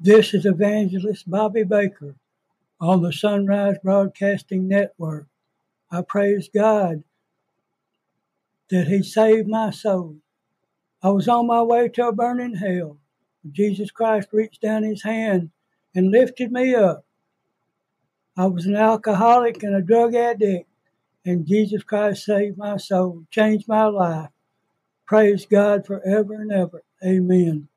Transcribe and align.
This 0.00 0.34
is 0.34 0.44
Evangelist 0.44 1.30
Bobby 1.30 1.62
Baker 1.64 2.16
on 2.80 3.02
the 3.02 3.12
Sunrise 3.12 3.76
Broadcasting 3.82 4.68
Network. 4.68 5.26
I 5.90 6.02
praise 6.02 6.50
God 6.54 7.04
that 8.70 8.88
He 8.88 9.02
saved 9.02 9.48
my 9.48 9.70
soul. 9.70 10.16
I 11.02 11.10
was 11.10 11.28
on 11.28 11.46
my 11.46 11.62
way 11.62 11.88
to 11.90 12.08
a 12.08 12.12
burning 12.12 12.56
hell. 12.56 12.98
Jesus 13.50 13.90
Christ 13.90 14.28
reached 14.32 14.62
down 14.62 14.82
His 14.82 15.02
hand 15.04 15.50
and 15.94 16.10
lifted 16.10 16.52
me 16.52 16.74
up. 16.74 17.06
I 18.36 18.46
was 18.46 18.66
an 18.66 18.76
alcoholic 18.76 19.62
and 19.62 19.76
a 19.76 19.82
drug 19.82 20.14
addict, 20.14 20.68
and 21.24 21.46
Jesus 21.46 21.84
Christ 21.84 22.24
saved 22.24 22.58
my 22.58 22.76
soul, 22.78 23.24
changed 23.30 23.68
my 23.68 23.86
life. 23.86 24.30
Praise 25.06 25.46
God 25.46 25.86
forever 25.86 26.34
and 26.34 26.52
ever. 26.52 26.82
Amen. 27.04 27.68